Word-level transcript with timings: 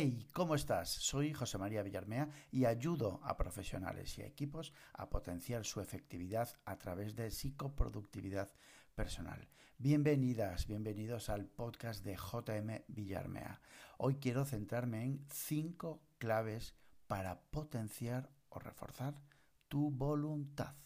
Hey, 0.00 0.28
¿cómo 0.32 0.54
estás? 0.54 0.90
Soy 0.90 1.32
José 1.32 1.58
María 1.58 1.82
Villarmea 1.82 2.30
y 2.52 2.66
ayudo 2.66 3.18
a 3.24 3.36
profesionales 3.36 4.16
y 4.16 4.22
a 4.22 4.26
equipos 4.26 4.72
a 4.92 5.10
potenciar 5.10 5.64
su 5.64 5.80
efectividad 5.80 6.56
a 6.64 6.78
través 6.78 7.16
de 7.16 7.32
psicoproductividad 7.32 8.48
personal. 8.94 9.48
Bienvenidas, 9.76 10.68
bienvenidos 10.68 11.30
al 11.30 11.46
podcast 11.46 12.04
de 12.04 12.14
JM 12.14 12.84
Villarmea. 12.86 13.60
Hoy 13.96 14.18
quiero 14.20 14.44
centrarme 14.44 15.02
en 15.02 15.26
cinco 15.32 16.00
claves 16.18 16.76
para 17.08 17.40
potenciar 17.50 18.30
o 18.50 18.60
reforzar 18.60 19.20
tu 19.66 19.90
voluntad. 19.90 20.76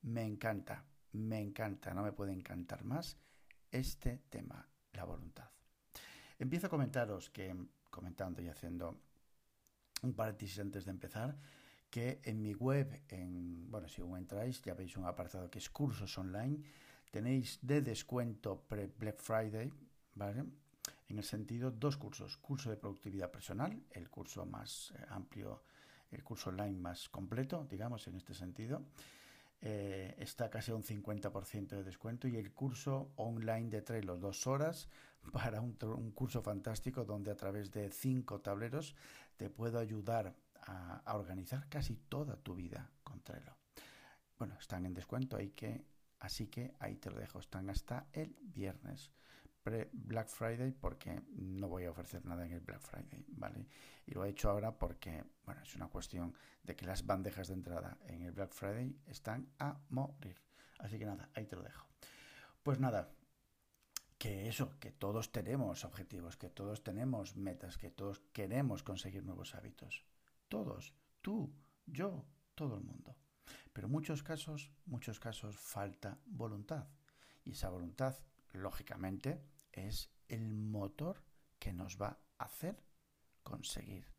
Me 0.00 0.24
encanta, 0.24 0.86
me 1.12 1.40
encanta, 1.40 1.92
no 1.92 2.02
me 2.02 2.12
puede 2.12 2.32
encantar 2.32 2.84
más 2.84 3.18
este 3.70 4.22
tema, 4.30 4.66
la 4.94 5.04
voluntad. 5.04 5.50
Empiezo 6.38 6.68
a 6.68 6.70
comentaros 6.70 7.28
que 7.28 7.54
comentando 7.94 8.42
y 8.42 8.48
haciendo 8.48 8.98
un 10.02 10.14
paréntesis 10.14 10.58
antes 10.58 10.84
de 10.84 10.90
empezar, 10.90 11.38
que 11.88 12.20
en 12.24 12.42
mi 12.42 12.54
web, 12.54 13.04
en, 13.08 13.70
bueno, 13.70 13.86
si 13.86 14.02
entráis, 14.02 14.60
ya 14.62 14.74
veis 14.74 14.96
un 14.96 15.06
apartado 15.06 15.48
que 15.48 15.60
es 15.60 15.70
cursos 15.70 16.18
online, 16.18 16.58
tenéis 17.12 17.60
de 17.62 17.82
descuento 17.82 18.66
pre-Black 18.66 19.20
Friday, 19.22 19.72
¿vale? 20.16 20.44
En 21.08 21.18
el 21.18 21.22
sentido, 21.22 21.70
dos 21.70 21.96
cursos, 21.96 22.36
curso 22.38 22.68
de 22.70 22.76
productividad 22.76 23.30
personal, 23.30 23.80
el 23.92 24.10
curso 24.10 24.44
más 24.44 24.92
eh, 24.98 25.06
amplio, 25.10 25.62
el 26.10 26.24
curso 26.24 26.50
online 26.50 26.80
más 26.80 27.08
completo, 27.08 27.64
digamos, 27.70 28.08
en 28.08 28.16
este 28.16 28.34
sentido, 28.34 28.82
eh, 29.66 30.14
está 30.18 30.50
casi 30.50 30.72
a 30.72 30.74
un 30.74 30.82
50% 30.82 31.68
de 31.68 31.82
descuento 31.82 32.28
y 32.28 32.36
el 32.36 32.52
curso 32.52 33.10
online 33.16 33.70
de 33.70 33.80
Trello, 33.80 34.16
dos 34.16 34.46
horas 34.46 34.88
para 35.32 35.60
un, 35.62 35.72
curso 36.12 36.42
fantástico 36.42 37.04
donde 37.04 37.30
a 37.30 37.36
través 37.36 37.70
de 37.70 37.90
cinco 37.90 38.40
tableros 38.40 38.94
te 39.36 39.48
puedo 39.48 39.78
ayudar 39.78 40.34
a, 40.66 41.16
organizar 41.16 41.66
casi 41.68 41.96
toda 41.96 42.36
tu 42.36 42.54
vida 42.54 42.90
con 43.02 43.20
Trello. 43.22 43.56
Bueno, 44.38 44.54
están 44.60 44.84
en 44.84 44.92
descuento, 44.92 45.36
hay 45.36 45.50
que 45.50 45.84
Así 46.24 46.46
que 46.46 46.72
ahí 46.78 46.96
te 46.96 47.10
lo 47.10 47.18
dejo. 47.18 47.38
Están 47.38 47.68
hasta 47.68 48.06
el 48.14 48.34
viernes. 48.40 49.10
Pre-Black 49.64 50.28
Friday 50.28 50.72
porque 50.72 51.22
no 51.36 51.68
voy 51.68 51.84
a 51.84 51.90
ofrecer 51.90 52.24
nada 52.26 52.44
en 52.44 52.52
el 52.52 52.60
Black 52.60 52.82
Friday, 52.82 53.24
¿vale? 53.28 53.66
Y 54.06 54.12
lo 54.12 54.24
he 54.24 54.28
hecho 54.28 54.50
ahora 54.50 54.78
porque, 54.78 55.24
bueno, 55.46 55.62
es 55.62 55.74
una 55.74 55.88
cuestión 55.88 56.34
de 56.62 56.76
que 56.76 56.84
las 56.84 57.06
bandejas 57.06 57.48
de 57.48 57.54
entrada 57.54 57.96
en 58.06 58.22
el 58.22 58.32
Black 58.32 58.52
Friday 58.52 58.94
están 59.06 59.48
a 59.58 59.80
morir. 59.88 60.36
Así 60.78 60.98
que 60.98 61.06
nada, 61.06 61.30
ahí 61.34 61.46
te 61.46 61.56
lo 61.56 61.62
dejo. 61.62 61.88
Pues 62.62 62.78
nada, 62.78 63.10
que 64.18 64.48
eso, 64.48 64.78
que 64.78 64.90
todos 64.90 65.32
tenemos 65.32 65.84
objetivos, 65.84 66.36
que 66.36 66.50
todos 66.50 66.84
tenemos 66.84 67.34
metas, 67.36 67.78
que 67.78 67.90
todos 67.90 68.20
queremos 68.34 68.82
conseguir 68.82 69.24
nuevos 69.24 69.54
hábitos. 69.54 70.04
Todos, 70.48 70.94
tú, 71.22 71.54
yo, 71.86 72.26
todo 72.54 72.76
el 72.76 72.82
mundo. 72.82 73.16
Pero 73.72 73.86
en 73.86 73.92
muchos 73.92 74.22
casos, 74.22 74.70
muchos 74.84 75.18
casos 75.18 75.58
falta 75.58 76.18
voluntad. 76.26 76.86
Y 77.44 77.52
esa 77.52 77.70
voluntad, 77.70 78.14
lógicamente, 78.52 79.42
es 79.74 80.10
el 80.28 80.52
motor 80.54 81.24
que 81.58 81.72
nos 81.72 82.00
va 82.00 82.18
a 82.38 82.44
hacer 82.44 82.82
conseguir, 83.42 84.12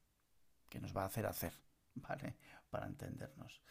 que 0.69 0.79
nos 0.79 0.95
va 0.95 1.03
a 1.03 1.07
hacer 1.07 1.25
hacer, 1.25 1.53
¿vale? 1.95 2.37
Para 2.69 2.87
entendernos. 2.87 3.61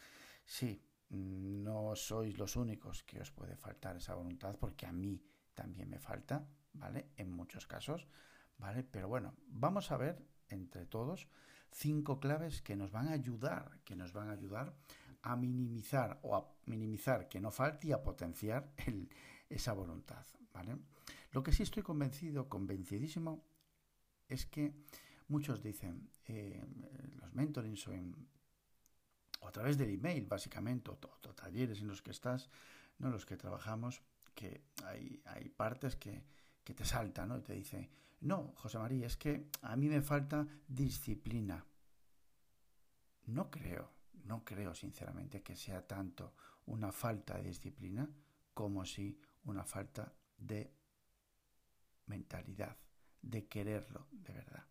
Sí, 0.45 0.83
no 1.09 1.95
sois 1.95 2.37
los 2.37 2.55
únicos 2.55 3.03
que 3.03 3.21
os 3.21 3.31
puede 3.31 3.55
faltar 3.55 3.97
esa 3.97 4.15
voluntad, 4.15 4.57
porque 4.59 4.85
a 4.85 4.91
mí 4.91 5.23
también 5.53 5.89
me 5.89 5.99
falta, 5.99 6.47
¿vale? 6.73 7.11
En 7.15 7.31
muchos 7.31 7.67
casos, 7.67 8.07
¿vale? 8.57 8.83
Pero 8.83 9.07
bueno, 9.07 9.35
vamos 9.47 9.91
a 9.91 9.97
ver 9.97 10.25
entre 10.49 10.85
todos 10.85 11.27
cinco 11.71 12.19
claves 12.19 12.61
que 12.61 12.75
nos 12.75 12.91
van 12.91 13.07
a 13.07 13.13
ayudar, 13.13 13.79
que 13.83 13.95
nos 13.95 14.13
van 14.13 14.29
a 14.29 14.33
ayudar 14.33 14.73
a 15.21 15.35
minimizar 15.35 16.19
o 16.21 16.35
a 16.35 16.55
minimizar 16.65 17.27
que 17.27 17.39
no 17.39 17.51
falte 17.51 17.87
y 17.87 17.91
a 17.91 18.03
potenciar 18.03 18.71
esa 19.49 19.73
voluntad, 19.73 20.25
¿vale? 20.53 20.77
Lo 21.35 21.43
que 21.43 21.51
sí 21.51 21.63
estoy 21.63 21.83
convencido, 21.83 22.47
convencidísimo, 22.47 23.43
es 24.29 24.45
que 24.45 24.73
muchos 25.27 25.61
dicen, 25.61 26.09
eh, 26.29 26.63
los 27.19 27.33
mentorings 27.33 27.89
o, 27.89 29.47
a 29.49 29.51
través 29.51 29.77
del 29.77 29.89
email, 29.89 30.25
básicamente, 30.27 30.91
o, 30.91 30.95
talleres 30.95 31.81
en 31.81 31.87
los 31.87 32.01
que 32.01 32.11
estás, 32.11 32.49
no 32.99 33.09
los 33.09 33.25
que 33.25 33.35
trabajamos, 33.35 34.01
que 34.33 34.63
hay, 34.85 35.49
partes 35.49 35.97
que 35.97 36.23
te 36.63 36.85
salta, 36.85 37.25
¿no? 37.25 37.37
Y 37.37 37.41
te 37.41 37.51
dice, 37.51 37.89
no, 38.21 38.53
José 38.55 38.79
María, 38.79 39.05
es 39.05 39.17
que 39.17 39.49
a 39.61 39.75
mí 39.75 39.89
me 39.89 40.01
falta 40.01 40.47
disciplina. 40.65 41.65
No 43.25 43.51
creo, 43.51 43.91
no 44.23 44.45
creo 44.45 44.73
sinceramente 44.73 45.43
que 45.43 45.57
sea 45.57 45.85
tanto 45.85 46.33
una 46.67 46.93
falta 46.93 47.35
de 47.35 47.49
disciplina 47.49 48.09
como 48.53 48.85
si 48.85 49.19
una 49.43 49.65
falta 49.65 50.13
de 50.37 50.84
mentalidad, 52.07 52.77
de 53.21 53.47
quererlo 53.47 54.07
de 54.11 54.33
verdad. 54.33 54.65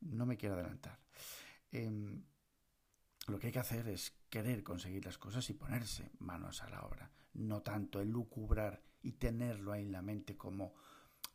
No 0.00 0.26
me 0.26 0.36
quiero 0.36 0.54
adelantar. 0.54 1.00
Em, 1.70 2.22
lo 3.26 3.38
que 3.38 3.48
hay 3.48 3.52
que 3.52 3.58
hacer 3.58 3.88
es 3.88 4.12
querer 4.28 4.62
conseguir 4.62 5.04
las 5.04 5.18
cosas 5.18 5.48
y 5.50 5.54
ponerse 5.54 6.12
manos 6.18 6.62
a 6.62 6.68
la 6.68 6.82
obra, 6.82 7.10
no 7.34 7.62
tanto 7.62 8.00
el 8.00 8.10
lucubrar 8.10 8.82
y 9.02 9.12
tenerlo 9.12 9.72
ahí 9.72 9.82
en 9.82 9.92
la 9.92 10.02
mente 10.02 10.36
como 10.36 10.74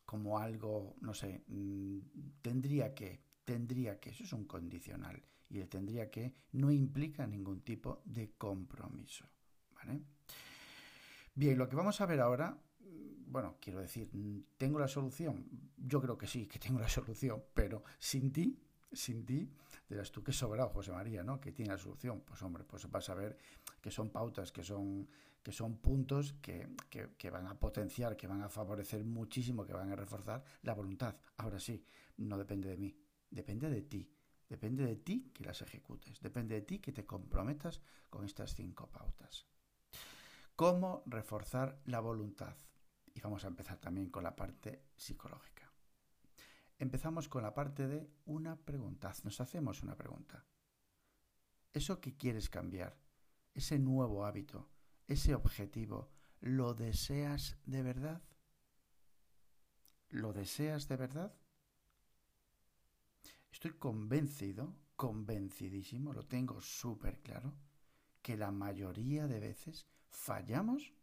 como 0.10 0.40
algo, 0.40 0.96
no 1.02 1.14
sé, 1.14 1.44
mm, 1.46 2.00
tendría 2.42 2.96
que, 2.96 3.22
tendría 3.46 4.00
que, 4.00 4.10
eso 4.10 4.24
es 4.24 4.34
un 4.34 4.46
condicional, 4.46 5.22
y 5.52 5.60
el 5.60 5.70
tendría 5.70 6.10
que 6.10 6.34
no 6.54 6.72
implica 6.72 7.28
ningún 7.28 7.62
tipo 7.62 8.02
de 8.06 8.32
compromiso. 8.32 9.30
Bien, 11.36 11.60
lo 11.60 11.70
que 11.70 11.76
vamos 11.76 12.02
a 12.02 12.08
ver 12.08 12.22
ahora, 12.22 12.58
bueno, 13.28 13.58
quiero 13.60 13.80
decir, 13.80 14.10
¿tengo 14.58 14.80
la 14.80 14.88
solución? 14.88 15.46
Yo 15.78 16.02
creo 16.02 16.18
que 16.18 16.28
sí, 16.28 16.48
que 16.48 16.60
tengo 16.60 16.80
la 16.80 16.90
solución, 16.90 17.44
pero 17.54 17.84
sin 18.00 18.32
ti 18.32 18.60
sin 18.92 19.26
ti, 19.26 19.50
dirás 19.88 20.12
tú 20.12 20.24
que 20.24 20.32
sobrado, 20.32 20.70
José 20.70 20.92
María, 20.92 21.24
¿no? 21.24 21.40
Que 21.40 21.52
tiene 21.52 21.72
la 21.72 21.78
solución. 21.78 22.22
Pues 22.22 22.42
hombre, 22.42 22.64
pues 22.64 22.90
vas 22.90 23.10
a 23.10 23.14
ver 23.14 23.38
que 23.82 23.92
son 23.92 24.10
pautas, 24.10 24.52
que 24.52 24.64
son, 24.64 25.08
que 25.44 25.52
son 25.52 25.78
puntos 25.78 26.34
que, 26.42 26.76
que, 26.90 27.30
van 27.30 27.48
a 27.48 27.60
potenciar, 27.60 28.18
que 28.18 28.28
van 28.28 28.42
a 28.42 28.50
favorecer 28.50 29.04
muchísimo, 29.04 29.66
que 29.66 29.74
van 29.74 29.92
a 29.92 29.96
reforzar 29.96 30.44
la 30.64 30.74
voluntad. 30.74 31.16
Ahora 31.38 31.60
sí, 31.60 31.86
no 32.18 32.38
depende 32.38 32.70
de 32.70 32.78
mí, 32.78 32.96
depende 33.30 33.70
de 33.70 33.82
ti. 33.84 34.12
Depende 34.48 34.84
de 34.84 34.96
ti 34.96 35.30
que 35.32 35.44
las 35.44 35.62
ejecutes, 35.62 36.20
depende 36.22 36.56
de 36.56 36.62
ti 36.62 36.80
que 36.80 36.92
te 36.92 37.06
comprometas 37.06 37.82
con 38.10 38.26
estas 38.26 38.56
cinco 38.56 38.88
pautas. 38.88 39.46
¿Cómo 40.56 41.04
reforzar 41.06 41.80
la 41.86 42.00
voluntad? 42.00 42.56
Y 43.20 43.22
vamos 43.22 43.44
a 43.44 43.50
empezar 43.50 43.78
también 43.78 44.10
con 44.10 44.24
la 44.24 44.34
parte 44.34 44.86
psicológica. 44.96 45.70
Empezamos 46.78 47.28
con 47.28 47.44
la 47.44 47.54
parte 47.54 47.86
de 47.86 48.10
una 48.28 48.56
pregunta. 48.56 49.14
Nos 49.26 49.42
hacemos 49.42 49.84
una 49.84 49.98
pregunta. 49.98 50.46
¿Eso 51.74 52.00
que 52.00 52.16
quieres 52.16 52.50
cambiar, 52.50 52.98
ese 53.54 53.78
nuevo 53.78 54.26
hábito, 54.26 54.70
ese 55.06 55.36
objetivo, 55.36 56.14
lo 56.40 56.74
deseas 56.74 57.58
de 57.66 57.84
verdad? 57.84 58.22
¿Lo 60.08 60.32
deseas 60.32 60.88
de 60.88 60.96
verdad? 60.96 61.36
Estoy 63.52 63.72
convencido, 63.72 64.78
convencidísimo, 64.96 66.14
lo 66.14 66.26
tengo 66.26 66.62
súper 66.62 67.20
claro, 67.20 67.54
que 68.22 68.38
la 68.38 68.52
mayoría 68.52 69.28
de 69.28 69.42
veces 69.42 69.90
fallamos 70.08 70.94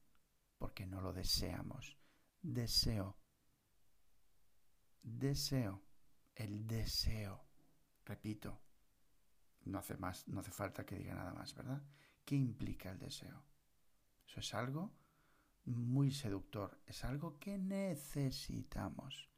porque 0.56 0.86
no 0.86 1.02
lo 1.02 1.12
deseamos. 1.12 1.98
Deseo 2.48 3.16
deseo, 5.06 5.82
el 6.34 6.66
deseo. 6.66 7.44
Repito, 8.04 8.60
no 9.64 9.78
hace 9.78 9.96
más, 9.96 10.26
no 10.28 10.40
hace 10.40 10.50
falta 10.50 10.84
que 10.84 10.96
diga 10.96 11.14
nada 11.14 11.32
más, 11.32 11.54
¿verdad? 11.54 11.82
¿Qué 12.24 12.34
implica 12.34 12.90
el 12.90 12.98
deseo? 12.98 13.44
Eso 14.26 14.40
es 14.40 14.54
algo 14.54 14.92
muy 15.64 16.10
seductor, 16.10 16.80
es 16.86 17.04
algo 17.04 17.38
que 17.38 17.58
necesitamos. 17.58 19.30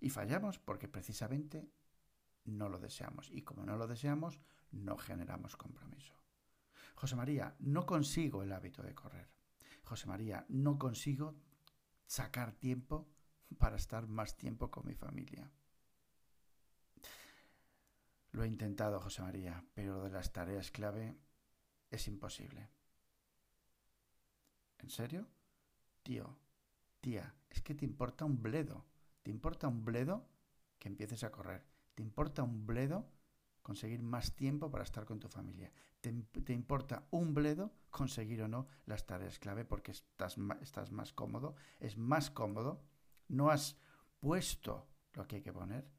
Y 0.00 0.10
fallamos 0.10 0.58
porque 0.58 0.88
precisamente 0.88 1.72
no 2.44 2.68
lo 2.68 2.78
deseamos. 2.78 3.30
Y 3.30 3.42
como 3.42 3.64
no 3.64 3.76
lo 3.76 3.86
deseamos, 3.86 4.40
no 4.70 4.98
generamos 4.98 5.56
compromiso. 5.56 6.14
José 6.94 7.16
María, 7.16 7.56
no 7.60 7.86
consigo 7.86 8.42
el 8.42 8.52
hábito 8.52 8.82
de 8.82 8.94
correr. 8.94 9.33
José 9.84 10.06
María, 10.06 10.44
no 10.48 10.78
consigo 10.78 11.34
sacar 12.06 12.52
tiempo 12.52 13.08
para 13.58 13.76
estar 13.76 14.06
más 14.06 14.36
tiempo 14.36 14.70
con 14.70 14.86
mi 14.86 14.94
familia. 14.94 15.50
Lo 18.32 18.42
he 18.42 18.48
intentado, 18.48 19.00
José 19.00 19.22
María, 19.22 19.64
pero 19.74 20.02
de 20.02 20.10
las 20.10 20.32
tareas 20.32 20.70
clave 20.70 21.16
es 21.90 22.08
imposible. 22.08 22.68
¿En 24.78 24.90
serio? 24.90 25.28
Tío, 26.02 26.36
tía, 27.00 27.34
es 27.48 27.62
que 27.62 27.74
te 27.74 27.84
importa 27.84 28.24
un 28.24 28.42
bledo. 28.42 28.84
¿Te 29.22 29.30
importa 29.30 29.68
un 29.68 29.84
bledo 29.84 30.28
que 30.84 30.88
empieces 30.88 31.24
a 31.24 31.32
correr. 31.32 31.64
¿Te 31.94 32.02
importa 32.02 32.42
un 32.42 32.66
bledo 32.66 33.08
conseguir 33.64 34.02
más 34.02 34.36
tiempo 34.36 34.70
para 34.70 34.84
estar 34.84 35.04
con 35.04 35.18
tu 35.18 35.28
familia? 35.28 35.72
¿Te, 36.00 36.52
importa 36.52 37.08
un 37.10 37.32
bledo 37.34 37.72
conseguir 37.90 38.42
o 38.42 38.48
no 38.48 38.68
las 38.84 39.06
tareas 39.06 39.38
clave 39.38 39.64
porque 39.64 39.90
estás, 39.90 40.36
estás 40.60 40.92
más 40.92 41.12
cómodo? 41.12 41.56
Es 41.80 41.96
más 41.96 42.30
cómodo. 42.30 42.84
No 43.26 43.48
has 43.48 43.76
puesto 44.20 44.86
lo 45.14 45.26
que 45.26 45.36
hay 45.36 45.42
que 45.42 45.52
poner 45.52 45.90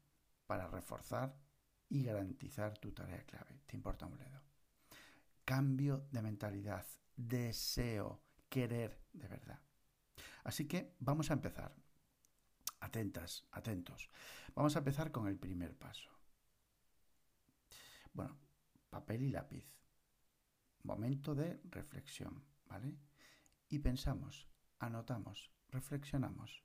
para 0.46 0.68
reforzar 0.68 1.36
y 1.88 2.04
garantizar 2.04 2.78
tu 2.78 2.92
tarea 2.92 3.24
clave. 3.24 3.60
¿Te 3.66 3.76
importa 3.76 4.06
un 4.06 4.14
bledo? 4.14 4.40
Cambio 5.44 6.06
de 6.12 6.22
mentalidad, 6.22 6.86
deseo, 7.16 8.22
querer 8.48 9.02
de 9.12 9.26
verdad. 9.26 9.60
Así 10.44 10.68
que 10.68 10.94
vamos 11.00 11.30
a 11.30 11.34
empezar. 11.34 11.74
Atentas, 12.78 13.44
atentos. 13.50 14.08
Vamos 14.54 14.76
a 14.76 14.78
empezar 14.78 15.10
con 15.10 15.26
el 15.26 15.36
primer 15.36 15.76
paso. 15.76 16.15
Bueno, 18.16 18.34
papel 18.88 19.24
y 19.24 19.28
lápiz. 19.28 19.70
Momento 20.84 21.34
de 21.34 21.60
reflexión, 21.64 22.42
¿vale? 22.66 22.96
Y 23.68 23.78
pensamos, 23.80 24.48
anotamos, 24.78 25.52
reflexionamos. 25.68 26.64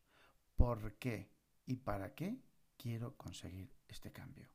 ¿Por 0.56 0.98
qué 0.98 1.30
y 1.66 1.76
para 1.76 2.16
qué 2.16 2.42
quiero 2.78 3.18
conseguir 3.18 3.76
este 3.90 4.14
cambio? 4.14 4.48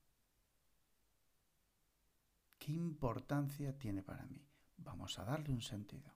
¿Qué 2.58 2.72
importancia 2.72 3.76
tiene 3.78 4.02
para 4.02 4.24
mí? 4.24 4.42
Vamos 4.78 5.18
a 5.18 5.24
darle 5.26 5.52
un 5.52 5.60
sentido. 5.60 6.10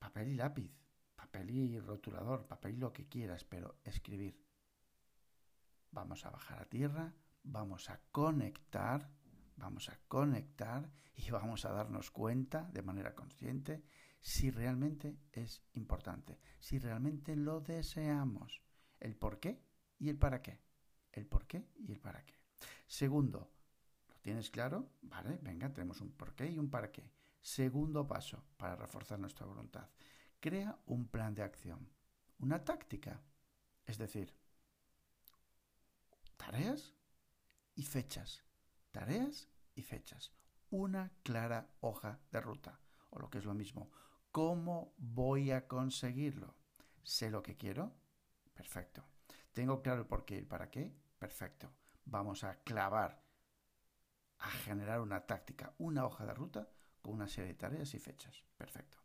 Papel 0.00 0.30
y 0.30 0.34
lápiz, 0.34 0.72
papel 1.14 1.48
y 1.50 1.78
rotulador, 1.78 2.48
papel 2.48 2.74
y 2.74 2.78
lo 2.78 2.92
que 2.92 3.06
quieras, 3.06 3.44
pero 3.44 3.78
escribir. 3.84 4.44
Vamos 5.92 6.26
a 6.26 6.30
bajar 6.30 6.60
a 6.60 6.68
tierra, 6.68 7.14
vamos 7.44 7.90
a 7.90 8.00
conectar, 8.10 9.08
vamos 9.56 9.88
a 9.88 9.98
conectar 10.08 10.90
y 11.14 11.30
vamos 11.30 11.64
a 11.64 11.72
darnos 11.72 12.10
cuenta 12.10 12.68
de 12.72 12.82
manera 12.82 13.14
consciente 13.14 13.84
si 14.20 14.50
realmente 14.50 15.18
es 15.32 15.62
importante, 15.74 16.40
si 16.58 16.78
realmente 16.78 17.36
lo 17.36 17.60
deseamos, 17.60 18.62
el 18.98 19.16
por 19.16 19.38
qué 19.38 19.62
y 19.98 20.08
el 20.08 20.16
para 20.16 20.40
qué, 20.40 20.60
el 21.12 21.26
por 21.26 21.46
qué 21.46 21.68
y 21.76 21.92
el 21.92 22.00
para 22.00 22.24
qué. 22.24 22.34
Segundo, 22.86 23.52
¿lo 24.08 24.14
tienes 24.20 24.50
claro? 24.50 24.88
Vale, 25.02 25.38
venga, 25.42 25.72
tenemos 25.72 26.00
un 26.00 26.12
por 26.12 26.34
qué 26.34 26.50
y 26.50 26.58
un 26.58 26.70
para 26.70 26.90
qué. 26.90 27.12
Segundo 27.42 28.06
paso 28.06 28.42
para 28.56 28.76
reforzar 28.76 29.18
nuestra 29.18 29.44
voluntad. 29.44 29.90
Crea 30.40 30.78
un 30.86 31.08
plan 31.08 31.34
de 31.34 31.42
acción, 31.42 31.86
una 32.38 32.64
táctica, 32.64 33.22
es 33.84 33.98
decir, 33.98 34.34
tareas 36.38 36.94
y 37.74 37.84
fechas, 37.84 38.44
tareas 38.90 39.48
y 39.74 39.82
fechas, 39.82 40.32
una 40.70 41.12
clara 41.22 41.68
hoja 41.80 42.20
de 42.30 42.40
ruta, 42.40 42.80
o 43.10 43.18
lo 43.18 43.30
que 43.30 43.38
es 43.38 43.44
lo 43.44 43.54
mismo, 43.54 43.90
¿cómo 44.30 44.94
voy 44.96 45.50
a 45.50 45.68
conseguirlo? 45.68 46.54
¿Sé 47.02 47.30
lo 47.30 47.42
que 47.42 47.56
quiero? 47.56 47.94
Perfecto. 48.54 49.04
¿Tengo 49.52 49.82
claro 49.82 50.00
el 50.00 50.06
por 50.06 50.24
qué 50.24 50.38
y 50.38 50.44
para 50.44 50.70
qué? 50.70 50.92
Perfecto. 51.18 51.72
Vamos 52.06 52.44
a 52.44 52.56
clavar, 52.62 53.22
a 54.38 54.50
generar 54.50 55.00
una 55.00 55.26
táctica, 55.26 55.74
una 55.78 56.04
hoja 56.04 56.26
de 56.26 56.34
ruta 56.34 56.68
con 57.00 57.14
una 57.14 57.28
serie 57.28 57.52
de 57.52 57.58
tareas 57.58 57.94
y 57.94 57.98
fechas. 57.98 58.42
Perfecto. 58.56 58.98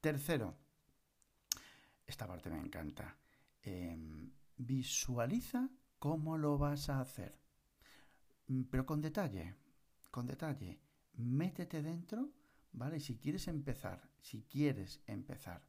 Tercero, 0.00 0.54
esta 2.06 2.26
parte 2.26 2.50
me 2.50 2.58
encanta. 2.58 3.16
Em, 3.62 4.30
visualiza 4.56 5.70
cómo 5.98 6.36
lo 6.36 6.58
vas 6.58 6.90
a 6.90 7.00
hacer. 7.00 7.43
Mm, 8.48 8.62
pero 8.64 8.84
con 8.84 9.00
detalle, 9.00 9.54
con 10.10 10.26
detalle. 10.26 10.80
Métete 11.16 11.82
dentro, 11.82 12.30
¿vale? 12.72 13.00
Si 13.00 13.18
quieres 13.18 13.48
empezar, 13.48 14.10
si 14.20 14.42
quieres 14.42 15.00
empezar 15.06 15.62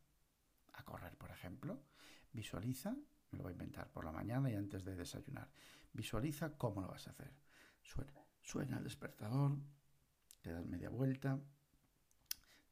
a 0.73 0.83
correr, 0.83 1.17
por 1.17 1.31
ejemplo, 1.31 1.83
visualiza, 2.31 2.95
me 3.31 3.37
lo 3.37 3.43
voy 3.43 3.51
a 3.51 3.53
inventar 3.53 3.91
por 3.91 4.05
la 4.05 4.11
mañana 4.11 4.49
y 4.49 4.55
antes 4.55 4.83
de 4.83 4.95
desayunar. 4.95 5.49
Visualiza 5.93 6.57
cómo 6.57 6.81
lo 6.81 6.87
vas 6.87 7.07
a 7.07 7.11
hacer. 7.11 7.33
Suena, 7.81 8.13
suena 8.41 8.77
el 8.77 8.83
despertador, 8.83 9.57
te 10.41 10.51
das 10.51 10.65
media 10.65 10.89
vuelta, 10.89 11.39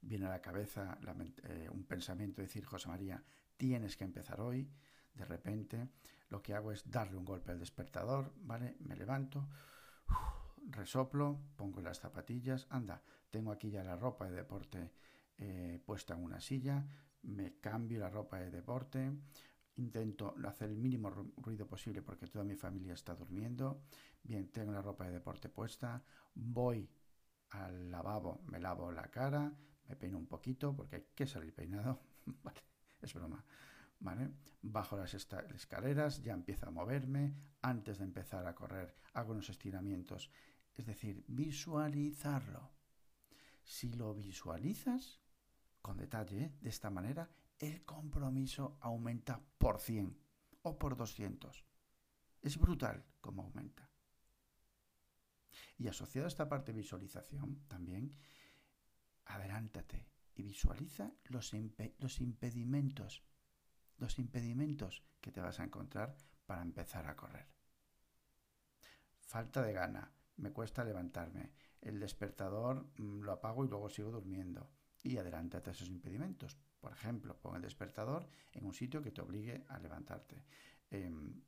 viene 0.02 0.26
a 0.26 0.30
la 0.30 0.42
cabeza 0.42 0.98
eh, 1.44 1.70
un 1.72 1.86
pensamiento, 1.86 2.42
decir, 2.42 2.66
José 2.66 2.90
María, 2.90 3.24
tienes 3.58 3.96
que 3.96 4.04
empezar 4.04 4.42
hoy. 4.42 4.70
De 5.14 5.26
repente, 5.26 5.90
lo 6.30 6.42
que 6.42 6.54
hago 6.54 6.72
es 6.72 6.90
darle 6.90 7.18
un 7.18 7.26
golpe 7.26 7.52
al 7.52 7.60
despertador, 7.60 8.34
¿vale? 8.38 8.76
Me 8.80 8.96
levanto, 8.96 9.48
resoplo, 10.70 11.40
pongo 11.56 11.82
las 11.82 12.00
zapatillas, 12.00 12.68
anda, 12.70 13.02
tengo 13.30 13.52
aquí 13.52 13.70
ya 13.70 13.84
la 13.84 13.96
ropa 13.96 14.26
de 14.26 14.36
deporte 14.36 14.92
eh, 15.38 15.80
puesta 15.86 16.14
en 16.14 16.24
una 16.24 16.40
silla, 16.40 16.86
me 17.24 17.60
cambio 17.60 18.00
la 18.00 18.10
ropa 18.10 18.40
de 18.40 18.52
deporte, 18.52 19.12
intento 19.76 20.36
hacer 20.46 20.70
el 20.70 20.78
mínimo 20.78 21.10
ruido 21.10 21.68
posible 21.68 22.02
porque 22.02 22.28
toda 22.28 22.44
mi 22.44 22.56
familia 22.56 22.94
está 22.94 23.16
durmiendo, 23.16 23.84
bien, 24.24 24.50
tengo 24.50 24.72
la 24.72 24.82
ropa 24.82 25.06
de 25.06 25.14
deporte 25.14 25.50
puesta, 25.50 26.04
voy 26.36 26.90
al 27.52 27.92
lavabo, 27.92 28.42
me 28.48 28.60
lavo 28.60 28.92
la 28.92 29.10
cara, 29.10 29.52
me 29.88 29.96
peino 29.96 30.18
un 30.18 30.28
poquito 30.28 30.76
porque 30.76 30.98
hay 30.98 31.08
que 31.16 31.26
salir 31.26 31.54
peinado, 31.54 32.00
vale, 32.44 32.62
es 33.02 33.14
broma, 33.14 33.44
Bajo 34.62 34.98
las 34.98 35.14
escaleras, 35.14 36.22
ya 36.22 36.34
empiezo 36.34 36.68
a 36.68 36.72
moverme, 36.72 37.36
antes 37.62 37.98
de 37.98 38.04
empezar 38.04 38.46
a 38.46 38.56
correr 38.56 38.96
hago 39.14 39.32
unos 39.32 39.50
estiramientos, 39.50 40.30
es 40.74 40.86
decir, 40.86 41.24
visualizarlo. 41.28 42.72
Si 43.64 43.94
lo 43.94 44.14
visualizas 44.14 45.22
con 45.82 45.98
detalle, 45.98 46.58
de 46.62 46.70
esta 46.70 46.90
manera, 46.90 47.30
el 47.60 47.86
compromiso 47.86 48.78
aumenta 48.82 49.40
por 49.58 49.80
100 49.80 50.18
o 50.64 50.78
por 50.78 50.98
200. 50.98 51.66
Es 52.42 52.58
brutal 52.58 53.06
como 53.22 53.44
aumenta. 53.44 53.90
Y 55.78 55.88
asociado 55.88 56.26
a 56.26 56.30
esta 56.30 56.50
parte 56.50 56.74
de 56.74 56.80
visualización 56.80 57.64
también, 57.68 58.18
adelántate 59.26 60.08
y 60.36 60.44
visualiza 60.44 61.14
los 61.26 61.54
impedimentos, 62.20 63.24
los 64.04 64.20
impedimentos 64.20 65.02
que 65.22 65.32
te 65.32 65.40
vas 65.40 65.60
a 65.60 65.64
encontrar 65.64 66.16
para 66.46 66.62
empezar 66.62 67.08
a 67.08 67.16
correr. 67.16 67.48
Falta 69.22 69.62
de 69.64 69.72
gana, 69.72 70.12
me 70.38 70.52
cuesta 70.52 70.84
levantarme, 70.84 71.54
el 71.82 72.00
despertador 72.00 72.86
mm, 72.98 73.22
lo 73.22 73.32
apago 73.32 73.64
y 73.64 73.70
luego 73.70 73.90
sigo 73.90 74.12
durmiendo. 74.12 74.70
Y 75.02 75.18
adelántate 75.18 75.70
a 75.70 75.74
esos 75.74 75.90
impedimentos. 75.90 76.58
Por 76.80 76.92
ejemplo, 76.92 77.38
pon 77.38 77.56
el 77.56 77.62
despertador 77.62 78.28
en 78.54 78.66
un 78.66 78.74
sitio 78.74 79.02
que 79.02 79.12
te 79.12 79.22
obligue 79.22 79.66
a 79.68 79.80
levantarte. 79.80 80.46
Em, 80.90 81.42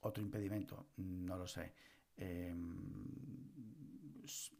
otro 0.00 0.22
impedimento, 0.22 0.90
no 0.96 1.36
lo 1.36 1.46
sé. 1.46 1.74
Em, 2.16 2.90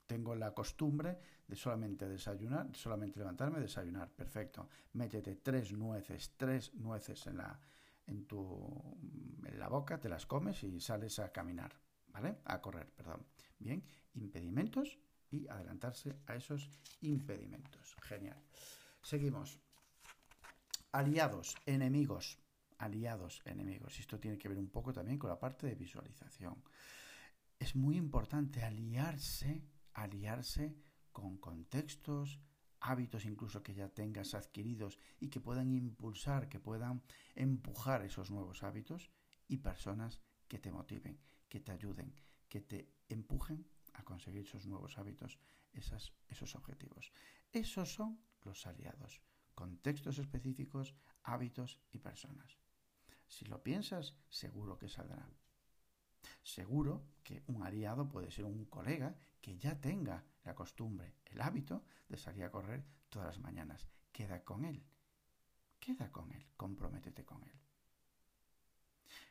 tengo 0.07 0.35
la 0.35 0.53
costumbre 0.53 1.21
de 1.47 1.55
solamente 1.55 2.09
desayunar, 2.09 2.75
solamente 2.75 3.21
levantarme, 3.21 3.61
desayunar. 3.61 4.11
Perfecto. 4.11 4.69
Métete 4.95 5.37
tres 5.37 5.73
nueces, 5.73 6.35
tres 6.37 6.75
nueces 6.75 7.27
en 7.29 7.37
la, 7.37 7.61
en 8.09 8.27
tu, 8.27 8.37
en 9.47 9.59
la 9.59 9.69
boca, 9.69 10.01
te 10.01 10.09
las 10.09 10.27
comes 10.27 10.65
y 10.65 10.81
sales 10.81 11.21
a 11.21 11.31
caminar, 11.31 11.73
¿vale? 12.09 12.39
A 12.47 12.61
correr, 12.61 12.91
perdón. 12.91 13.25
Bien, 13.59 13.85
impedimentos 14.15 14.99
y 15.31 15.47
adelantarse 15.47 16.17
a 16.27 16.35
esos 16.35 16.69
impedimentos. 17.03 17.95
Genial. 18.03 18.43
Seguimos. 19.01 19.61
Aliados, 20.91 21.57
enemigos. 21.67 22.39
Aliados, 22.79 23.43
enemigos. 23.45 24.01
Esto 24.01 24.19
tiene 24.19 24.39
que 24.39 24.49
ver 24.49 24.59
un 24.59 24.71
poco 24.71 24.93
también 24.93 25.19
con 25.19 25.31
la 25.31 25.39
parte 25.39 25.69
de 25.69 25.77
visualización 25.77 26.57
es 27.61 27.77
muy 27.77 27.97
importante 27.97 28.65
aliarse, 28.65 29.63
aliarse 29.93 30.75
con 31.13 31.37
contextos, 31.37 32.41
hábitos 32.81 33.27
incluso 33.27 33.63
que 33.63 33.75
ya 33.75 33.91
tengas 33.91 34.35
adquiridos 34.35 34.99
y 35.21 35.29
que 35.29 35.41
puedan 35.41 35.71
impulsar, 35.71 36.49
que 36.49 36.59
puedan 36.59 37.03
empujar 37.35 38.03
esos 38.03 38.31
nuevos 38.31 38.63
hábitos 38.63 39.11
y 39.47 39.59
personas 39.59 40.21
que 40.49 40.59
te 40.59 40.73
motiven, 40.73 41.21
que 41.49 41.61
te 41.61 41.73
ayuden, 41.73 42.15
que 42.49 42.63
te 42.63 42.95
empujen 43.09 43.69
a 43.93 44.05
conseguir 44.05 44.47
esos 44.47 44.67
nuevos 44.67 44.97
hábitos, 44.97 45.39
esos 45.73 46.55
objetivos. 46.55 47.13
Esos 47.53 47.93
son 47.93 48.19
los 48.43 48.67
aliados, 48.67 49.21
contextos 49.55 50.19
específicos, 50.19 50.95
hábitos 51.25 51.79
y 51.93 51.99
personas. 51.99 52.59
Si 53.27 53.45
lo 53.45 53.63
piensas, 53.63 54.15
seguro 54.31 54.79
que 54.79 54.89
saldrá. 54.89 55.29
Seguro 56.43 57.05
que 57.23 57.43
un 57.47 57.63
aliado 57.63 58.09
puede 58.09 58.31
ser 58.31 58.45
un 58.45 58.65
colega 58.67 59.15
que 59.41 59.57
ya 59.57 59.81
tenga 59.81 60.25
la 60.45 60.55
costumbre, 60.55 61.17
el 61.27 61.41
hábito 61.41 61.85
de 62.09 62.17
salir 62.17 62.45
a 62.45 62.51
correr 62.51 62.85
todas 63.09 63.29
las 63.29 63.39
mañanas. 63.39 63.89
Queda 64.13 64.45
con 64.45 64.65
él. 64.65 64.85
Queda 65.79 66.11
con 66.11 66.31
él, 66.33 66.47
comprométete 66.57 67.25
con 67.25 67.43
él. 67.45 67.61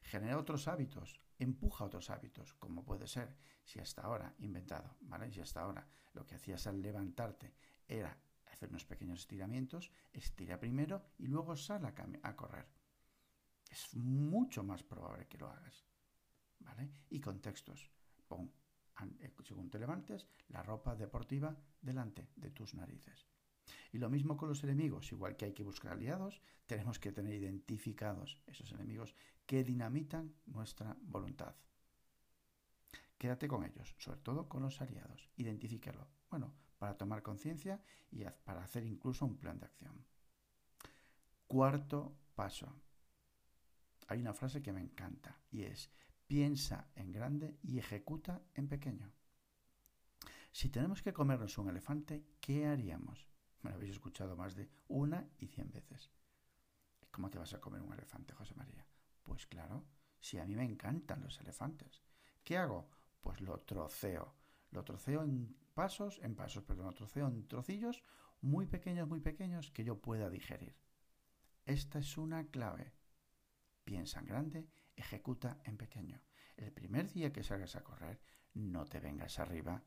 Genera 0.01 0.37
otros 0.37 0.67
hábitos, 0.67 1.19
empuja 1.37 1.85
otros 1.85 2.09
hábitos, 2.09 2.53
como 2.55 2.83
puede 2.83 3.07
ser 3.07 3.35
si 3.63 3.79
hasta 3.79 4.01
ahora, 4.01 4.33
inventado, 4.39 4.95
¿vale? 5.01 5.31
Si 5.31 5.39
hasta 5.39 5.61
ahora 5.61 5.87
lo 6.13 6.25
que 6.25 6.35
hacías 6.35 6.65
al 6.67 6.81
levantarte 6.81 7.53
era 7.87 8.17
hacer 8.47 8.69
unos 8.69 8.85
pequeños 8.85 9.19
estiramientos, 9.19 9.91
estira 10.11 10.59
primero 10.59 11.11
y 11.17 11.27
luego 11.27 11.55
sal 11.55 11.85
a, 11.85 11.93
a 12.23 12.35
correr. 12.35 12.67
Es 13.69 13.93
mucho 13.93 14.63
más 14.63 14.83
probable 14.83 15.27
que 15.27 15.37
lo 15.37 15.49
hagas, 15.49 15.85
Y 17.09 17.19
contextos. 17.19 17.89
Pon, 18.27 18.51
eh, 19.19 19.33
según 19.43 19.69
te 19.69 19.79
levantes, 19.79 20.27
la 20.49 20.61
ropa 20.61 20.95
deportiva 20.95 21.55
delante 21.81 22.29
de 22.35 22.51
tus 22.51 22.73
narices. 22.75 23.27
Y 23.91 23.97
lo 23.97 24.09
mismo 24.09 24.37
con 24.37 24.49
los 24.49 24.63
enemigos, 24.63 25.11
igual 25.11 25.35
que 25.35 25.45
hay 25.45 25.53
que 25.53 25.63
buscar 25.63 25.93
aliados, 25.93 26.41
tenemos 26.65 26.99
que 26.99 27.11
tener 27.11 27.33
identificados 27.33 28.41
esos 28.47 28.71
enemigos 28.71 29.15
que 29.45 29.63
dinamitan 29.63 30.35
nuestra 30.45 30.95
voluntad. 31.01 31.55
Quédate 33.17 33.47
con 33.47 33.65
ellos, 33.65 33.95
sobre 33.97 34.19
todo 34.19 34.47
con 34.47 34.61
los 34.61 34.79
aliados. 34.81 35.29
Identifícalo. 35.35 36.07
Bueno, 36.29 36.53
para 36.77 36.97
tomar 36.97 37.21
conciencia 37.21 37.81
y 38.11 38.23
para 38.43 38.63
hacer 38.63 38.85
incluso 38.85 39.25
un 39.25 39.37
plan 39.37 39.59
de 39.59 39.65
acción. 39.65 40.05
Cuarto 41.47 42.15
paso. 42.35 42.73
Hay 44.07 44.21
una 44.21 44.33
frase 44.33 44.61
que 44.61 44.71
me 44.71 44.81
encanta 44.81 45.41
y 45.51 45.63
es 45.63 45.91
piensa 46.29 46.91
en 46.93 47.11
grande 47.11 47.57
y 47.63 47.79
ejecuta 47.79 48.43
en 48.53 48.67
pequeño. 48.67 49.11
Si 50.51 50.69
tenemos 50.69 51.01
que 51.01 51.11
comernos 51.11 51.57
un 51.57 51.69
elefante, 51.69 52.23
¿qué 52.39 52.67
haríamos? 52.67 53.27
Me 53.63 53.71
lo 53.71 53.77
habéis 53.77 53.93
escuchado 53.93 54.37
más 54.37 54.53
de 54.55 54.69
una 54.89 55.27
y 55.39 55.47
cien 55.47 55.71
veces. 55.71 56.11
¿Cómo 57.09 57.31
te 57.31 57.39
vas 57.39 57.55
a 57.55 57.59
comer 57.59 57.81
un 57.81 57.93
elefante, 57.93 58.35
José 58.35 58.53
María? 58.53 58.85
Pues 59.23 59.47
claro, 59.47 59.87
si 60.19 60.37
a 60.37 60.45
mí 60.45 60.55
me 60.55 60.65
encantan 60.65 61.23
los 61.23 61.39
elefantes. 61.39 62.03
¿Qué 62.43 62.57
hago? 62.57 62.91
Pues 63.21 63.41
lo 63.41 63.61
troceo. 63.61 64.35
Lo 64.69 64.83
troceo 64.83 65.23
en 65.23 65.57
pasos, 65.73 66.19
en 66.21 66.35
pasos, 66.35 66.63
perdón, 66.63 66.85
lo 66.85 66.93
troceo 66.93 67.27
en 67.27 67.47
trocillos 67.47 68.03
muy 68.41 68.67
pequeños, 68.67 69.07
muy 69.07 69.19
pequeños 69.19 69.71
que 69.71 69.83
yo 69.83 69.99
pueda 69.99 70.29
digerir. 70.29 70.75
Esta 71.65 71.97
es 71.97 72.19
una 72.19 72.45
clave. 72.51 72.93
Piensa 73.83 74.19
en 74.19 74.25
grande, 74.27 74.69
ejecuta 74.99 75.61
en 75.63 75.77
pequeño. 75.77 76.21
El 76.57 76.71
primer 76.71 77.11
día 77.11 77.31
que 77.31 77.43
salgas 77.43 77.75
a 77.75 77.83
correr, 77.83 78.21
no 78.53 78.85
te 78.85 78.99
vengas 78.99 79.39
arriba 79.39 79.83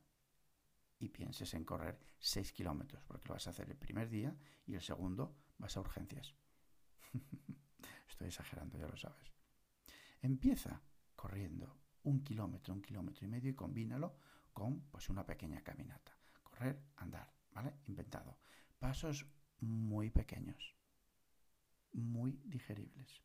y 0.99 1.09
pienses 1.09 1.53
en 1.55 1.65
correr 1.65 1.99
6 2.19 2.53
kilómetros, 2.53 3.05
porque 3.05 3.29
lo 3.29 3.35
vas 3.35 3.47
a 3.47 3.51
hacer 3.51 3.69
el 3.69 3.77
primer 3.77 4.09
día 4.09 4.35
y 4.67 4.75
el 4.75 4.81
segundo 4.81 5.37
vas 5.59 5.77
a 5.77 5.81
urgencias. 5.81 6.35
Estoy 8.09 8.29
exagerando, 8.29 8.79
ya 8.79 8.87
lo 8.87 8.97
sabes. 8.97 9.33
Empieza 10.21 10.81
corriendo 11.17 11.81
un 12.05 12.23
kilómetro, 12.23 12.73
un 12.75 12.83
kilómetro 12.83 13.27
y 13.27 13.29
medio 13.29 13.51
y 13.51 13.55
combínalo 13.55 14.17
con 14.53 14.83
pues 14.91 15.09
una 15.09 15.27
pequeña 15.27 15.63
caminata. 15.63 16.17
Correr, 16.43 16.83
andar, 16.97 17.33
¿vale? 17.51 17.81
Inventado. 17.87 18.39
Pasos 18.79 19.27
muy 19.61 20.11
pequeños, 20.11 20.77
muy 21.93 22.41
digeribles. 22.45 23.23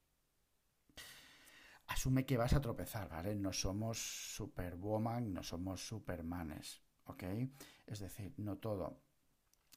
Asume 1.88 2.26
que 2.26 2.38
vas 2.38 2.54
a 2.54 2.62
tropezar, 2.62 3.10
¿vale? 3.10 3.36
No 3.36 3.54
somos 3.54 3.98
superwoman, 4.36 5.34
no 5.34 5.44
somos 5.44 5.88
supermanes. 5.88 6.82
¿ok? 7.08 7.24
Es 7.86 8.00
decir, 8.00 8.34
no 8.38 8.58
todo. 8.58 9.02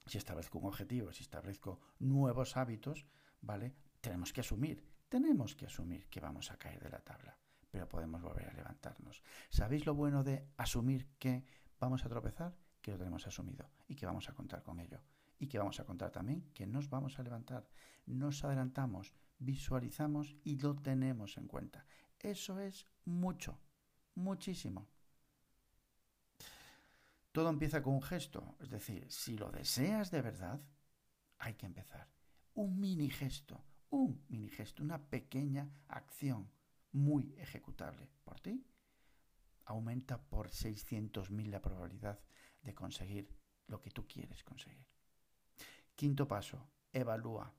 Si 0.07 0.19
establezco 0.19 0.59
un 0.59 0.67
objetivo, 0.67 1.13
si 1.13 1.23
establezco 1.23 1.81
nuevos 1.99 2.57
hábitos, 2.57 3.07
¿vale? 3.41 3.75
Tenemos 4.01 4.33
que 4.33 4.41
asumir, 4.41 4.85
tenemos 5.09 5.55
que 5.55 5.67
asumir 5.67 6.09
que 6.09 6.21
vamos 6.21 6.51
a 6.51 6.59
caer 6.59 6.83
de 6.83 6.91
la 6.91 7.01
tabla, 7.01 7.39
pero 7.71 7.89
podemos 7.89 8.23
volver 8.23 8.49
a 8.49 8.55
levantarnos. 8.55 9.23
¿Sabéis 9.51 9.87
lo 9.87 9.95
bueno 9.95 10.25
de 10.25 10.49
asumir 10.57 11.09
que 11.19 11.45
vamos 11.79 12.05
a 12.05 12.09
tropezar? 12.09 12.57
Que 12.81 12.93
lo 12.93 12.99
tenemos 12.99 13.27
asumido 13.27 13.69
y 13.89 13.95
que 13.95 14.07
vamos 14.07 14.29
a 14.29 14.35
contar 14.35 14.63
con 14.63 14.81
ello. 14.81 15.01
Y 15.39 15.47
que 15.47 15.59
vamos 15.59 15.81
a 15.81 15.85
contar 15.85 16.11
también 16.11 16.51
que 16.53 16.67
nos 16.67 16.89
vamos 16.91 17.19
a 17.19 17.23
levantar. 17.23 17.69
Nos 18.07 18.43
adelantamos, 18.45 19.15
visualizamos 19.41 20.37
y 20.45 20.57
lo 20.59 20.77
tenemos 20.77 21.37
en 21.37 21.49
cuenta. 21.49 21.85
Eso 22.19 22.61
es 22.61 22.87
mucho, 23.05 23.59
muchísimo. 24.15 24.89
Todo 27.33 27.49
empieza 27.49 27.83
con 27.83 27.95
un 27.95 28.03
gesto, 28.03 28.57
es 28.61 28.71
decir, 28.71 29.11
si 29.11 29.37
lo 29.37 29.51
deseas 29.51 30.11
de 30.11 30.23
verdad, 30.23 30.61
hay 31.39 31.55
que 31.55 31.67
empezar. 31.67 32.09
Un 32.55 32.79
mini 32.79 33.09
gesto, 33.09 33.65
un 33.91 34.25
mini 34.29 34.49
gesto, 34.49 34.83
una 34.83 34.99
pequeña 34.99 35.71
acción 35.89 36.51
muy 36.93 37.35
ejecutable 37.39 38.09
por 38.25 38.41
ti, 38.41 38.65
aumenta 39.65 40.21
por 40.21 40.51
600.000 40.51 41.51
la 41.51 41.63
probabilidad 41.63 42.21
de 42.63 42.75
conseguir 42.75 43.29
lo 43.69 43.81
que 43.81 43.91
tú 43.91 44.07
quieres 44.07 44.43
conseguir. 44.43 44.85
Quinto 45.95 46.27
paso, 46.27 46.69
evalúa. 46.93 47.55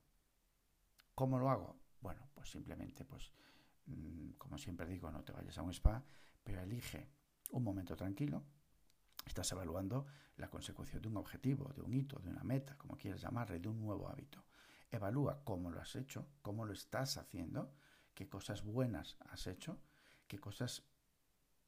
¿Cómo 1.22 1.38
lo 1.38 1.52
hago? 1.52 1.80
Bueno, 2.00 2.32
pues 2.34 2.50
simplemente, 2.50 3.06
pues, 3.06 3.32
mm, 3.86 4.32
como 4.40 4.58
siempre 4.58 4.88
digo, 4.88 5.12
no 5.12 5.24
te 5.24 5.32
vayas 5.32 5.56
a 5.56 5.62
un 5.62 5.70
spa, 5.70 6.04
pero 6.44 6.64
elige 6.64 7.12
un 7.52 7.64
momento 7.64 7.96
tranquilo, 7.96 8.44
Estás 9.24 9.52
evaluando 9.52 10.08
la 10.38 10.50
consecución 10.50 11.00
de 11.00 11.10
un 11.10 11.18
objetivo, 11.18 11.72
de 11.76 11.84
un 11.84 11.94
hito, 11.94 12.18
de 12.18 12.32
una 12.32 12.42
meta, 12.44 12.76
como 12.76 12.98
quieras 12.98 13.22
llamarle, 13.22 13.60
de 13.60 13.70
un 13.70 13.80
nuevo 13.80 14.10
hábito. 14.10 14.44
Evalúa 14.90 15.44
cómo 15.44 15.70
lo 15.70 15.80
has 15.80 15.96
hecho, 15.96 16.28
cómo 16.42 16.66
lo 16.66 16.74
estás 16.74 17.18
haciendo, 17.18 17.72
qué 18.16 18.28
cosas 18.28 18.64
buenas 18.64 19.16
has 19.30 19.46
hecho, 19.46 19.80
qué 20.28 20.40
cosas 20.40 20.82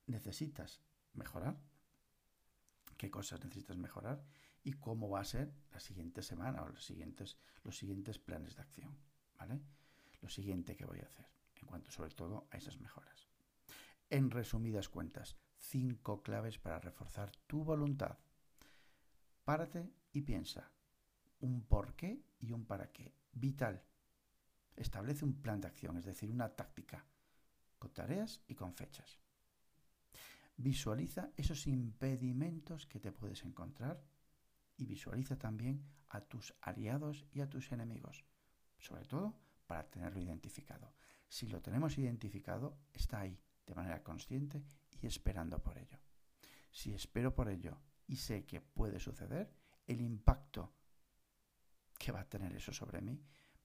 necesitas 0.08 0.82
mejorar, 1.14 1.62
qué 2.98 3.12
cosas 3.12 3.44
necesitas 3.44 3.78
mejorar 3.78 4.26
y 4.64 4.74
cómo 4.74 5.12
va 5.12 5.20
a 5.20 5.26
ser 5.26 5.54
la 5.72 5.80
siguiente 5.80 6.24
semana 6.24 6.64
o 6.64 6.70
los 6.70 6.84
siguientes, 6.84 7.38
los 7.64 7.78
siguientes 7.78 8.18
planes 8.18 8.56
de 8.56 8.64
acción, 8.64 8.98
¿vale? 9.38 9.62
Lo 10.22 10.30
siguiente 10.30 10.76
que 10.76 10.86
voy 10.86 11.00
a 11.00 11.06
hacer 11.06 11.28
en 11.56 11.68
cuanto 11.68 11.92
sobre 11.92 12.14
todo 12.14 12.48
a 12.52 12.58
esas 12.58 12.80
mejoras. 12.80 13.28
En 14.10 14.30
resumidas 14.30 14.90
cuentas, 14.90 15.38
cinco 15.58 16.22
claves 16.22 16.60
para 16.60 16.80
reforzar 16.80 17.32
tu 17.48 17.64
voluntad. 17.64 18.18
Párate 19.44 19.92
y 20.12 20.22
piensa. 20.22 20.72
Un 21.40 21.64
por 21.64 21.96
qué 21.96 22.22
y 22.40 22.52
un 22.52 22.66
para 22.66 22.92
qué. 22.92 23.14
Vital. 23.32 23.84
Establece 24.76 25.26
un 25.26 25.42
plan 25.42 25.62
de 25.62 25.68
acción, 25.68 25.98
es 25.98 26.06
decir, 26.06 26.32
una 26.32 26.50
táctica, 26.56 27.06
con 27.80 27.92
tareas 27.94 28.42
y 28.48 28.56
con 28.56 28.74
fechas. 28.74 29.20
Visualiza 30.58 31.32
esos 31.36 31.68
impedimentos 31.68 32.86
que 32.86 33.00
te 33.00 33.12
puedes 33.12 33.44
encontrar 33.44 34.04
y 34.78 34.86
visualiza 34.86 35.38
también 35.38 35.84
a 36.10 36.22
tus 36.22 36.56
aliados 36.62 37.26
y 37.32 37.42
a 37.42 37.50
tus 37.50 37.72
enemigos, 37.72 38.24
sobre 38.84 39.06
todo 39.06 39.34
para 39.66 39.90
tenerlo 39.90 40.20
identificado. 40.20 40.94
Si 41.28 41.48
lo 41.48 41.62
tenemos 41.62 41.98
identificado, 41.98 42.78
está 42.94 43.22
ahí 43.22 43.40
de 43.66 43.74
manera 43.74 44.04
consciente 44.04 44.62
esperando 45.02 45.62
por 45.62 45.78
ello. 45.78 45.98
Si 46.72 46.94
espero 46.94 47.34
por 47.34 47.50
ello 47.50 47.78
y 48.08 48.18
sé 48.18 48.46
que 48.46 48.62
puede 48.62 49.00
suceder, 49.00 49.54
el 49.88 50.02
impacto 50.02 50.74
que 51.98 52.12
va 52.12 52.22
a 52.22 52.30
tener 52.30 52.54
eso 52.56 52.74
sobre 52.74 53.02
mí 53.02 53.22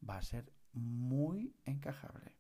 va 0.09 0.19
a 0.19 0.23
ser 0.23 0.53
muy 0.73 1.55
encajable. 1.65 2.37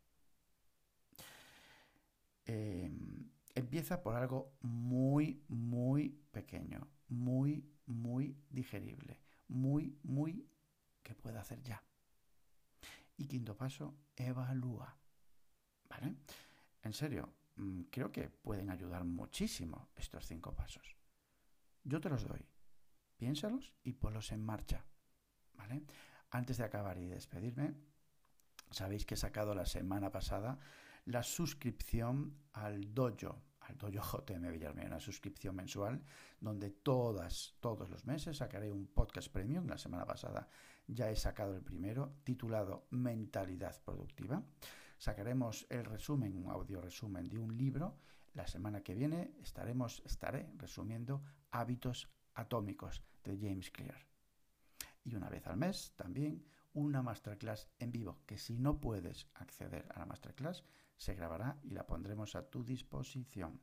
Em, 2.44 3.30
empieza 3.54 4.00
por 4.02 4.14
algo 4.14 4.56
muy, 4.62 5.44
muy 5.49 6.11
pequeño, 6.30 6.88
muy, 7.08 7.68
muy 7.87 8.37
digerible, 8.50 9.20
muy, 9.49 9.99
muy 10.02 10.49
que 11.02 11.14
pueda 11.14 11.40
hacer 11.40 11.62
ya. 11.62 11.82
Y 13.18 13.26
quinto 13.26 13.54
paso, 13.56 13.94
evalúa. 14.16 14.96
¿Vale? 15.88 16.16
En 16.82 16.92
serio, 16.92 17.38
Mm, 17.58 17.82
creo 17.90 18.12
que 18.12 18.28
pueden 18.28 18.70
ayudar 18.70 19.04
muchísimo 19.04 19.88
estos 19.96 20.26
cinco 20.26 20.54
pasos. 20.54 20.96
Yo 21.82 22.00
te 22.00 22.08
los 22.08 22.26
doy. 22.26 22.46
Piénsalos 23.16 23.75
y 23.82 23.94
ponlos 23.94 24.30
en 24.30 24.44
marcha. 24.44 24.84
¿Vale? 25.54 25.82
Antes 26.30 26.58
de 26.58 26.64
acabar 26.64 26.98
y 26.98 27.06
despedirme, 27.06 27.75
sabéis 28.70 29.04
que 29.04 29.14
he 29.14 29.16
sacado 29.16 29.54
la 29.54 29.66
semana 29.66 30.12
pasada 30.12 30.58
la 31.06 31.25
suscripción 31.25 32.38
al 32.52 32.94
dojo, 32.94 33.42
al 33.68 33.76
dojo 33.76 34.25
JM 34.26 34.50
Villarmea, 34.52 34.87
una 34.87 35.00
suscripción 35.00 35.54
mensual 35.54 36.02
donde 36.40 36.70
todas, 36.70 37.54
todos 37.60 37.88
los 37.90 38.06
meses 38.06 38.37
sacaré 38.38 38.72
un 38.72 38.87
podcast 38.87 39.30
premium. 39.30 39.66
La 39.66 39.78
semana 39.78 40.04
pasada 40.04 40.48
ya 40.87 41.10
he 41.10 41.16
sacado 41.16 41.54
el 41.54 41.62
primero, 41.62 42.14
titulado 42.25 42.87
Mentalidad 42.90 43.80
Productiva. 43.84 44.42
Sacaremos 44.96 45.66
el 45.70 45.84
resumen, 45.84 46.37
un 46.37 46.50
audio 46.50 46.80
resumen 46.80 47.28
de 47.28 47.38
un 47.38 47.56
libro. 47.56 47.98
La 48.34 48.46
semana 48.46 48.82
que 48.82 48.94
viene 48.94 49.34
estaremos, 49.40 50.02
estaré 50.04 50.50
resumiendo 50.56 51.22
Hábitos 51.50 52.08
Atómicos 52.34 53.02
de 53.25 53.37
James 53.37 53.70
Clear. 53.70 54.06
y 55.04 55.14
una 55.14 55.28
vez 55.28 55.46
al 55.46 55.56
mes 55.56 55.92
también 55.96 56.44
una 56.78 57.02
masterclass 57.02 57.68
en 57.78 57.92
vivo, 57.92 58.20
que 58.26 58.38
si 58.38 58.58
no 58.58 58.80
puedes 58.80 59.28
acceder 59.35 59.87
a 59.94 59.99
la 59.99 60.06
masterclass, 60.06 60.64
se 60.97 61.14
grabará 61.14 61.58
y 61.62 61.70
la 61.70 61.87
pondremos 61.87 62.35
a 62.37 62.49
tu 62.49 62.64
disposición. 62.64 63.61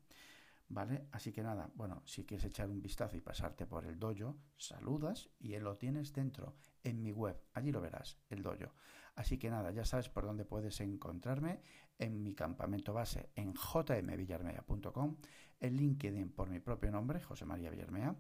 ¿Vale? 0.67 1.07
Así 1.12 1.31
que 1.31 1.43
nada, 1.43 1.69
bueno, 1.75 2.01
si 2.05 2.25
quieres 2.25 2.45
echar 2.45 2.69
un 2.69 2.81
vistazo 2.81 3.15
y 3.15 3.22
pasarte 3.22 3.67
por 3.67 3.86
el 3.86 4.00
dojo, 4.00 4.36
saludas 4.57 5.29
y 5.39 5.57
lo 5.60 5.75
tienes 5.75 6.12
dentro, 6.12 6.55
en 6.84 7.03
mi 7.03 7.12
web, 7.12 7.39
allí 7.53 7.72
lo 7.72 7.81
verás, 7.81 8.17
el 8.29 8.41
dojo. 8.41 8.74
Así 9.15 9.38
que 9.38 9.50
nada, 9.50 9.72
ya 9.72 9.86
sabes 9.86 10.10
por 10.10 10.25
dónde 10.25 10.43
puedes 10.43 10.81
encontrarme 10.81 11.62
en 12.00 12.24
mi 12.24 12.34
campamento 12.34 12.93
base 12.93 13.29
en 13.36 13.53
jmvillarmea.com, 13.53 15.17
en 15.60 15.75
LinkedIn 15.77 16.31
por 16.31 16.50
mi 16.50 16.60
propio 16.60 16.91
nombre, 16.91 17.22
José 17.22 17.45
María 17.45 17.69
Villarmea. 17.69 18.15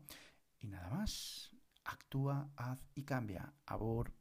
Y 0.59 0.67
nada 0.67 0.89
más, 0.89 1.51
actúa, 1.83 2.51
haz 2.55 2.87
y 2.95 3.03
cambia. 3.03 3.53
Abur. 3.65 4.13